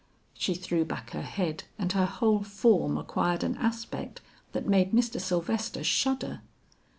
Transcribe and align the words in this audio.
She 0.33 0.55
threw 0.55 0.83
back 0.83 1.11
her 1.11 1.21
head 1.21 1.65
and 1.77 1.91
her 1.91 2.07
whole 2.07 2.41
form 2.41 2.97
acquired 2.97 3.43
an 3.43 3.55
aspect 3.57 4.19
that 4.51 4.65
made 4.65 4.93
Mr. 4.93 5.21
Sylvester 5.21 5.83
shudder. 5.83 6.41